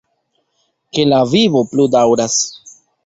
Ke 0.97 1.05
la 1.09 1.19
vivo 1.35 1.63
plu 1.75 1.85
daŭras! 1.97 2.39